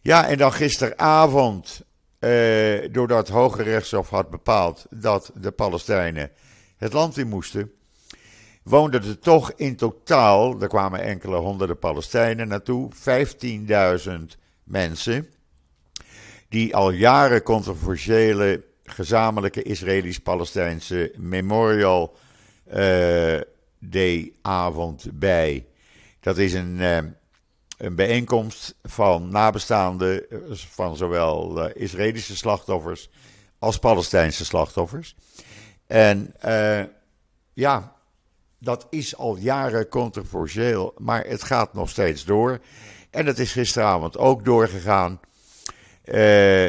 Ja, 0.00 0.28
en 0.28 0.38
dan 0.38 0.52
gisteravond, 0.52 1.82
uh, 2.20 2.92
doordat 2.92 3.18
het 3.18 3.36
Hoge 3.36 3.62
Rechtshof 3.62 4.10
had 4.10 4.30
bepaald 4.30 4.86
dat 4.90 5.30
de 5.34 5.50
Palestijnen 5.50 6.30
het 6.76 6.92
land 6.92 7.16
in 7.16 7.28
moesten, 7.28 7.72
woonden 8.62 9.04
er 9.04 9.18
toch 9.18 9.52
in 9.56 9.76
totaal, 9.76 10.60
er 10.60 10.68
kwamen 10.68 11.00
enkele 11.00 11.36
honderden 11.36 11.78
Palestijnen 11.78 12.48
naartoe, 12.48 12.90
15.000 12.92 14.38
mensen, 14.64 15.28
die 16.50 16.76
al 16.76 16.90
jaren 16.90 17.42
controversiële 17.42 18.64
gezamenlijke 18.84 19.62
Israëlisch-Palestijnse 19.62 21.12
memorial 21.16 22.16
uh, 22.74 23.40
Day-avond 23.78 25.06
bij. 25.12 25.66
Dat 26.20 26.38
is 26.38 26.52
een, 26.52 26.76
uh, 26.78 26.96
een 27.78 27.94
bijeenkomst 27.94 28.74
van 28.82 29.28
nabestaanden 29.28 30.24
van 30.50 30.96
zowel 30.96 31.68
Israëlische 31.68 32.36
slachtoffers 32.36 33.10
als 33.58 33.78
Palestijnse 33.78 34.44
slachtoffers. 34.44 35.16
En 35.86 36.34
ja, 37.52 37.96
dat 38.58 38.86
is 38.90 39.16
al 39.16 39.36
jaren 39.36 39.88
controversieel, 39.88 40.94
maar 40.98 41.24
het 41.26 41.42
gaat 41.42 41.74
nog 41.74 41.88
steeds 41.88 42.24
door. 42.24 42.60
En 43.10 43.24
dat 43.24 43.38
is 43.38 43.52
gisteravond 43.52 44.18
ook 44.18 44.44
doorgegaan. 44.44 45.20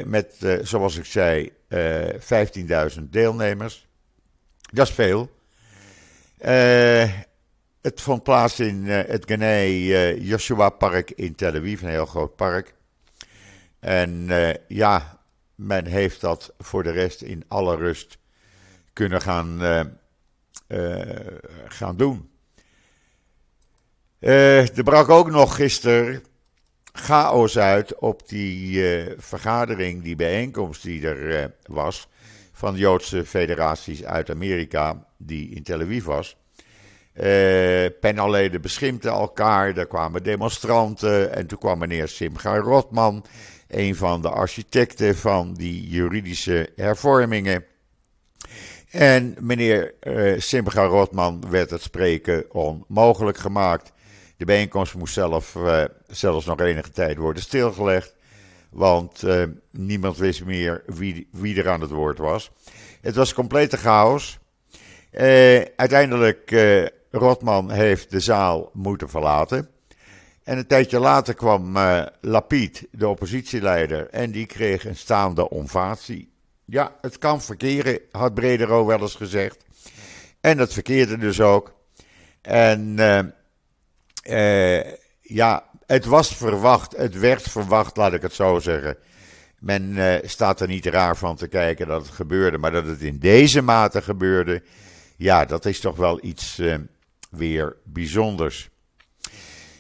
Met, 0.06 0.36
zoals 0.62 0.98
ik 0.98 1.06
zei, 1.06 1.52
15.000 1.70 3.02
deelnemers. 3.10 3.88
Dat 4.72 4.88
is 4.88 4.94
veel. 4.94 5.30
Uh, 6.46 7.14
het 7.82 8.02
vond 8.02 8.24
plaats 8.24 8.60
in 8.60 8.86
uh, 8.86 9.02
het 9.06 9.26
uh, 9.30 10.28
Joshua 10.28 10.70
Park 10.70 11.12
in 11.12 11.36
Tel 11.36 11.56
Aviv, 11.56 11.82
een 11.82 11.90
heel 11.90 12.06
groot 12.06 12.36
park. 12.36 12.74
En 13.80 14.30
ja, 14.68 15.20
men 15.56 15.86
heeft 15.86 16.22
dat 16.22 16.54
voor 16.60 16.84
de 16.84 16.92
rest 16.92 17.22
in 17.22 17.44
alle 17.48 17.76
rust 17.76 18.18
kunnen 18.94 19.22
gaan, 19.22 19.60
gaan 21.68 21.98
doen. 21.98 22.30
er 24.20 24.84
brak 24.84 25.10
ook 25.10 25.32
nog 25.32 25.56
gisteren 25.56 26.24
chaos 26.92 27.58
uit 27.58 28.00
op 28.00 28.28
die 28.30 28.84
vergadering, 29.18 30.04
die 30.04 30.16
bijeenkomst 30.16 30.84
die 30.84 31.08
er 31.08 31.52
was 31.66 32.08
van 32.62 32.76
Joodse 32.76 33.26
federaties 33.26 34.04
uit 34.04 34.30
Amerika, 34.30 35.06
die 35.18 35.50
in 35.50 35.64
Tel 35.64 35.82
Aviv 35.82 36.06
was. 36.06 36.36
Uh, 37.14 37.86
panelleden 38.00 38.62
beschimpten 38.62 39.12
elkaar, 39.12 39.78
er 39.78 39.88
kwamen 39.88 40.24
demonstranten 40.24 41.34
en 41.34 41.48
toen 41.48 41.58
kwam 41.58 41.80
meneer 41.80 42.08
Simcha 42.08 42.58
Rotman, 42.58 43.26
een 43.68 43.96
van 43.96 44.22
de 44.22 44.30
architecten 44.30 45.16
van 45.18 45.54
die 45.54 45.88
juridische 45.88 46.70
hervormingen. 46.76 47.66
En 48.92 49.36
meneer 49.40 49.94
uh, 50.04 50.40
Simcha 50.40 50.84
Rotman 50.84 51.50
werd 51.50 51.70
het 51.70 51.82
spreken 51.82 52.54
onmogelijk 52.54 53.38
gemaakt. 53.38 53.92
De 54.42 54.48
bijeenkomst 54.48 54.96
moest 54.96 55.14
zelf, 55.14 55.56
uh, 55.56 55.84
zelfs 56.08 56.46
nog 56.46 56.60
enige 56.60 56.92
tijd 56.92 57.18
worden 57.18 57.42
stilgelegd 57.42 58.16
want 58.70 59.24
uh, 59.24 59.44
niemand 59.72 60.18
wist 60.18 60.46
meer 60.46 60.84
wie, 60.86 61.28
wie 61.32 61.58
er 61.58 61.70
aan 61.70 61.82
het 61.82 61.90
woord 61.90 62.18
was. 62.18 62.52
Het 63.02 63.16
was 63.16 63.34
complete 63.34 63.78
chaos. 63.78 64.40
Uh, 65.12 65.62
uiteindelijk, 65.76 66.52
uh, 66.52 66.86
Rotman 67.12 67.72
heeft 67.72 68.12
de 68.12 68.20
zaal 68.20 68.70
moeten 68.74 69.10
verlaten. 69.10 69.70
En 70.44 70.58
een 70.58 70.68
tijdje 70.68 71.00
later 71.00 71.34
kwam 71.34 71.78
Lapid, 72.22 72.88
de 72.92 73.08
oppositieleider, 73.08 74.10
en 74.10 74.32
die 74.32 74.46
kreeg 74.46 74.86
een 74.86 74.96
staande 74.96 75.52
ovatie. 75.52 76.32
Ja, 76.66 76.96
het 77.02 77.18
kan 77.18 77.42
verkeren, 77.42 78.00
had 78.12 78.34
Bredero 78.34 78.86
wel 78.86 79.02
eens 79.02 79.16
gezegd. 79.16 79.66
En 80.40 80.58
dat 80.58 80.74
verkeerde 80.74 81.18
dus 81.18 81.42
ook. 81.42 81.74
En 82.42 83.00
ja, 85.22 85.64
het 85.86 86.06
was 86.06 86.36
verwacht, 86.36 86.98
het 86.98 87.20
werd 87.20 87.42
verwacht, 87.42 87.98
laat 87.98 88.14
ik 88.14 88.22
het 88.22 88.34
zo 88.34 88.60
zeggen. 88.60 88.98
Men 89.60 89.84
uh, 89.84 90.16
staat 90.24 90.60
er 90.60 90.68
niet 90.68 90.86
raar 90.86 91.18
van 91.18 91.36
te 91.36 91.48
kijken 91.48 91.88
dat 91.88 92.06
het 92.06 92.16
gebeurde, 92.16 92.58
maar 92.58 92.72
dat 92.72 92.86
het 92.86 93.02
in 93.02 93.20
deze 93.20 93.62
mate 93.62 94.02
gebeurde, 94.02 94.64
ja, 95.18 95.46
dat 95.46 95.66
is 95.66 95.80
toch 95.80 95.96
wel 95.96 96.20
iets 96.24 96.60
uh, 96.60 96.76
weer 97.30 97.76
bijzonders. 97.84 98.70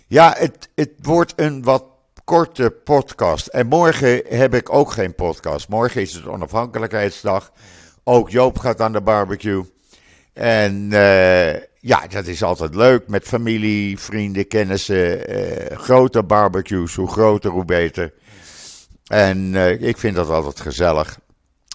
Ja, 0.07 0.35
het, 0.37 0.69
het 0.75 0.91
wordt 1.01 1.33
een 1.35 1.63
wat 1.63 1.85
korte 2.23 2.69
podcast. 2.83 3.47
En 3.47 3.67
morgen 3.67 4.21
heb 4.27 4.53
ik 4.53 4.73
ook 4.73 4.91
geen 4.91 5.15
podcast. 5.15 5.69
Morgen 5.69 6.01
is 6.01 6.13
het 6.13 6.27
onafhankelijkheidsdag. 6.27 7.51
Ook 8.03 8.29
Joop 8.29 8.57
gaat 8.57 8.81
aan 8.81 8.93
de 8.93 9.01
barbecue. 9.01 9.63
En 10.33 10.89
uh, 10.91 11.53
ja, 11.79 12.07
dat 12.09 12.25
is 12.25 12.43
altijd 12.43 12.75
leuk 12.75 13.07
met 13.07 13.23
familie, 13.23 13.99
vrienden, 13.99 14.47
kennissen. 14.47 15.35
Uh, 15.35 15.77
grote 15.77 16.23
barbecues, 16.23 16.95
hoe 16.95 17.07
groter 17.07 17.51
hoe 17.51 17.65
beter. 17.65 18.13
En 19.07 19.53
uh, 19.53 19.81
ik 19.81 19.97
vind 19.97 20.15
dat 20.15 20.29
altijd 20.29 20.59
gezellig. 20.59 21.19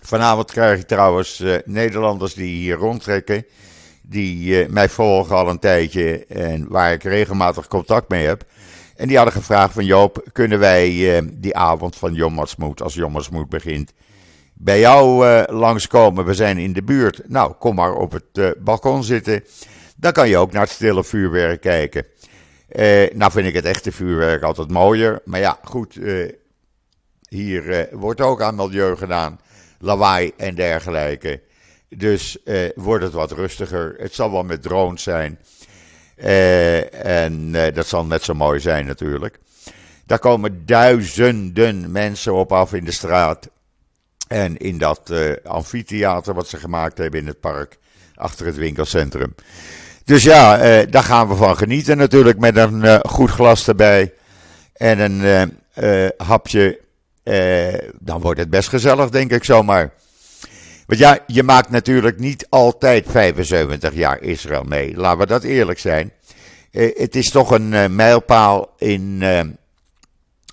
Vanavond 0.02 0.50
krijg 0.50 0.80
ik 0.80 0.86
trouwens 0.86 1.42
Nederlanders 1.64 2.34
die 2.34 2.56
hier 2.56 2.76
rondtrekken. 2.76 3.46
Die 4.02 4.68
mij 4.68 4.88
volgen 4.88 5.36
al 5.36 5.48
een 5.48 5.58
tijdje 5.58 6.26
en 6.26 6.68
waar 6.68 6.92
ik 6.92 7.02
regelmatig 7.02 7.66
contact 7.66 8.08
mee 8.08 8.26
heb. 8.26 8.44
En 8.96 9.08
die 9.08 9.16
hadden 9.16 9.34
gevraagd 9.34 9.72
van 9.72 9.84
Joop, 9.84 10.28
kunnen 10.32 10.58
wij 10.58 11.22
die 11.32 11.56
avond 11.56 11.96
van 11.96 12.14
Jommersmoed, 12.14 12.82
als 12.82 12.94
Jommersmoed 12.94 13.48
begint, 13.48 13.92
bij 14.58 14.80
jou 14.80 15.26
uh, 15.26 15.42
langskomen. 15.46 16.24
We 16.24 16.34
zijn 16.34 16.58
in 16.58 16.72
de 16.72 16.82
buurt. 16.82 17.20
Nou, 17.28 17.52
kom 17.52 17.74
maar 17.74 17.94
op 17.94 18.12
het 18.12 18.24
uh, 18.32 18.50
balkon 18.58 19.04
zitten. 19.04 19.44
Dan 19.96 20.12
kan 20.12 20.28
je 20.28 20.36
ook 20.36 20.52
naar 20.52 20.62
het 20.62 20.70
stille 20.70 21.04
vuurwerk 21.04 21.60
kijken. 21.60 22.06
Uh, 22.68 23.10
nou 23.12 23.32
vind 23.32 23.46
ik 23.46 23.54
het 23.54 23.64
echte 23.64 23.92
vuurwerk 23.92 24.42
altijd 24.42 24.70
mooier. 24.70 25.20
Maar 25.24 25.40
ja, 25.40 25.58
goed. 25.62 25.98
hier 27.28 27.88
wordt 27.92 28.20
ook 28.20 28.42
aan 28.42 28.54
milieu 28.54 28.96
gedaan. 28.96 29.40
Lawaai 29.78 30.32
en 30.36 30.54
dergelijke. 30.54 31.40
Dus 31.88 32.38
wordt 32.74 33.04
het 33.04 33.12
wat 33.12 33.32
rustiger. 33.32 33.94
Het 33.98 34.14
zal 34.14 34.32
wel 34.32 34.42
met 34.42 34.62
drones 34.62 35.02
zijn. 35.02 35.38
en 36.16 37.52
dat 37.52 37.86
zal 37.86 38.04
net 38.04 38.22
zo 38.22 38.34
mooi 38.34 38.60
zijn 38.60 38.86
natuurlijk. 38.86 39.38
Daar 40.06 40.18
komen 40.18 40.66
duizenden 40.66 41.92
mensen 41.92 42.34
op 42.34 42.52
af 42.52 42.72
in 42.72 42.84
de 42.84 42.92
straat. 42.92 43.48
En 44.26 44.56
in 44.56 44.78
dat 44.78 45.10
uh, 45.10 45.32
amfitheater 45.44 46.34
wat 46.34 46.48
ze 46.48 46.56
gemaakt 46.56 46.98
hebben 46.98 47.20
in 47.20 47.26
het 47.26 47.40
park 47.40 47.78
achter 48.14 48.46
het 48.46 48.56
winkelcentrum. 48.56 49.34
Dus 50.04 50.22
ja, 50.22 50.58
uh, 50.80 50.90
daar 50.90 51.02
gaan 51.02 51.28
we 51.28 51.34
van 51.34 51.56
genieten 51.56 51.96
natuurlijk 51.96 52.38
met 52.38 52.56
een 52.56 52.84
uh, 52.84 52.98
goed 53.02 53.30
glas 53.30 53.68
erbij. 53.68 54.12
En 54.72 54.98
een 55.00 55.52
hapje. 56.16 56.80
dan 57.98 58.20
wordt 58.20 58.40
het 58.40 58.50
best 58.50 58.68
gezellig, 58.68 59.10
denk 59.10 59.30
ik 59.30 59.44
zomaar. 59.44 59.92
Want 60.86 61.00
ja, 61.00 61.18
je 61.26 61.42
maakt 61.42 61.70
natuurlijk 61.70 62.18
niet 62.18 62.46
altijd 62.48 63.06
75 63.08 63.94
jaar 63.94 64.22
Israël 64.22 64.62
mee. 64.62 64.96
Laten 64.96 65.18
we 65.18 65.26
dat 65.26 65.42
eerlijk 65.42 65.78
zijn. 65.78 66.12
het 66.70 67.16
is 67.16 67.30
toch 67.30 67.50
een 67.50 67.94
mijlpaal 67.94 68.74
in 68.78 69.24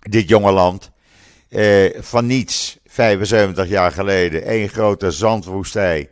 dit 0.10 0.28
jonge 0.28 0.52
land. 0.52 0.92
van 2.00 2.26
niets 2.26 2.80
75 2.94 3.68
jaar 3.68 3.92
geleden 3.92 4.44
één 4.44 4.70
grote 4.70 5.12
zandwoestij 5.12 6.10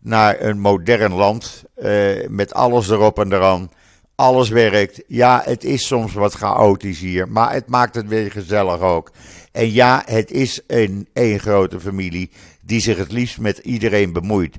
naar 0.00 0.40
een 0.40 0.58
modern 0.58 1.12
land 1.12 1.64
uh, 1.76 2.28
met 2.28 2.54
alles 2.54 2.88
erop 2.88 3.18
en 3.18 3.32
eraan. 3.32 3.70
Alles 4.14 4.48
werkt. 4.48 5.02
Ja, 5.06 5.42
het 5.44 5.64
is 5.64 5.86
soms 5.86 6.12
wat 6.12 6.34
chaotisch 6.34 7.00
hier, 7.00 7.28
maar 7.28 7.52
het 7.52 7.68
maakt 7.68 7.94
het 7.94 8.08
weer 8.08 8.30
gezellig 8.30 8.80
ook. 8.80 9.10
En 9.52 9.72
ja, 9.72 10.02
het 10.06 10.30
is 10.30 10.60
een 10.66 11.08
één 11.12 11.40
grote 11.40 11.80
familie 11.80 12.30
die 12.60 12.80
zich 12.80 12.96
het 12.96 13.12
liefst 13.12 13.38
met 13.38 13.58
iedereen 13.58 14.12
bemoeit. 14.12 14.56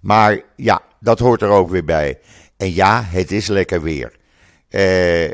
Maar 0.00 0.40
ja, 0.56 0.82
dat 1.00 1.18
hoort 1.18 1.42
er 1.42 1.48
ook 1.48 1.70
weer 1.70 1.84
bij. 1.84 2.18
En 2.56 2.74
ja, 2.74 3.02
het 3.06 3.32
is 3.32 3.46
lekker 3.46 3.82
weer. 3.82 4.12
Uh, 4.70 5.24
eh, 5.24 5.30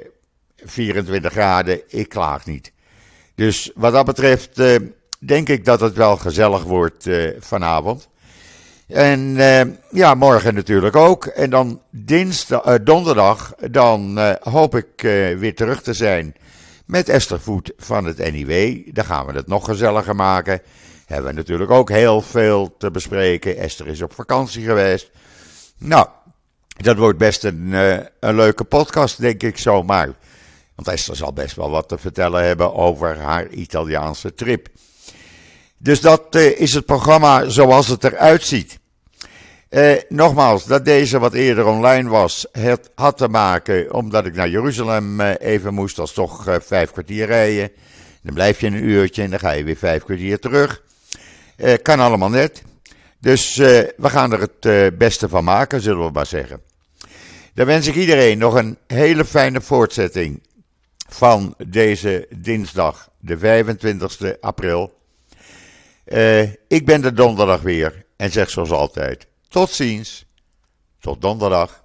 24 0.57 1.33
graden, 1.33 1.81
ik 1.89 2.09
klaag 2.09 2.47
niet. 2.47 2.73
Dus 3.35 3.71
wat 3.75 3.93
dat 3.93 4.07
betreft, 4.07 4.59
uh, 4.59 4.77
denk 5.19 5.49
ik 5.49 5.65
dat 5.65 5.81
het 5.81 5.95
wel 5.95 6.17
gezellig 6.17 6.63
wordt 6.63 7.07
uh, 7.07 7.31
vanavond. 7.39 8.09
En 8.87 9.21
uh, 9.21 9.61
ja, 9.91 10.15
morgen 10.15 10.55
natuurlijk 10.55 10.97
ook. 10.97 11.27
En 11.27 11.51
dan 11.51 11.81
dinsdag, 11.91 12.67
uh, 12.67 12.75
donderdag, 12.83 13.55
dan 13.71 14.19
hoop 14.41 14.75
ik 14.75 15.01
weer 15.39 15.55
terug 15.55 15.83
te 15.83 15.93
zijn 15.93 16.35
met 16.87 17.09
Esther 17.09 17.41
Voet 17.41 17.73
van 17.77 18.05
het 18.05 18.33
NIW. 18.33 18.83
Dan 18.93 19.05
gaan 19.05 19.27
we 19.27 19.33
het 19.33 19.47
nog 19.47 19.65
gezelliger 19.65 20.17
maken. 20.17 20.61
Hebben 21.07 21.31
we 21.31 21.37
natuurlijk 21.37 21.71
ook 21.71 21.91
heel 21.91 22.21
veel 22.21 22.75
te 22.79 22.91
bespreken. 22.91 23.57
Esther 23.57 23.87
is 23.87 24.03
op 24.03 24.15
vakantie 24.15 24.65
geweest. 24.65 25.11
Nou, 25.79 26.07
dat 26.77 26.97
wordt 26.97 27.19
best 27.19 27.45
een, 27.45 27.73
een 28.21 28.35
leuke 28.35 28.65
podcast, 28.65 29.21
denk 29.21 29.43
ik 29.43 29.59
zomaar. 29.59 30.11
Want 30.75 30.89
Esther 30.89 31.17
zal 31.17 31.33
best 31.33 31.57
wel 31.57 31.71
wat 31.71 31.89
te 31.89 31.99
vertellen 31.99 32.45
hebben 32.45 32.75
over 32.75 33.19
haar 33.19 33.49
Italiaanse 33.49 34.35
trip. 34.35 34.69
Dus 35.79 36.01
dat 36.01 36.37
uh, 36.37 36.61
is 36.61 36.75
het 36.75 36.87
programma 36.87 37.49
zoals 37.49 37.89
het 37.89 38.05
eruit 38.05 38.43
ziet. 38.43 38.79
Uh, 39.71 39.93
nogmaals, 40.09 40.65
dat 40.65 40.85
deze 40.85 41.19
wat 41.19 41.33
eerder 41.33 41.67
online 41.67 42.09
was, 42.09 42.47
het 42.53 42.91
had 42.95 43.17
te 43.17 43.29
maken 43.29 43.95
omdat 43.95 44.27
ik 44.27 44.35
naar 44.35 44.49
Jeruzalem 44.49 45.21
uh, 45.21 45.31
even 45.39 45.75
moest. 45.75 45.97
Dat 45.97 46.07
is 46.07 46.13
toch 46.13 46.59
vijf 46.61 46.91
kwartier 46.91 47.27
rijden. 47.27 47.71
Dan 48.23 48.35
blijf 48.35 48.61
je 48.61 48.67
een 48.67 48.85
uurtje 48.85 49.23
en 49.23 49.31
dan 49.31 49.39
ga 49.39 49.51
je 49.51 49.65
weer 49.65 49.77
vijf 49.77 50.05
kwartier 50.05 50.39
terug. 50.39 50.83
kan 51.83 52.01
allemaal 52.01 52.29
net. 52.29 52.63
Dus 53.21 53.57
we 53.57 53.95
gaan 53.99 54.33
er 54.33 54.41
het 54.41 54.99
beste 54.99 55.29
van 55.29 55.45
maken, 55.45 55.81
zullen 55.81 56.07
we 56.07 56.13
maar 56.13 56.27
zeggen. 56.27 56.61
Dan 57.55 57.67
wens 57.67 57.87
ik 57.87 57.95
iedereen 57.95 58.39
nog 58.39 58.55
een 58.55 58.79
hele 58.87 59.25
fijne 59.25 59.61
voortzetting 59.61 60.43
van 61.09 61.55
deze 61.67 62.27
dinsdag, 62.37 63.11
de 63.19 63.39
25 63.39 64.41
april. 64.41 64.98
Uh, 66.09 66.43
ik 66.69 66.87
ben 66.87 67.05
er 67.05 67.15
donderdag 67.15 67.61
weer 67.61 68.07
en 68.17 68.31
zeg 68.31 68.51
zoals 68.51 68.71
altijd: 68.71 69.27
tot 69.49 69.71
ziens. 69.71 70.27
Tot 71.01 71.21
donderdag. 71.21 71.85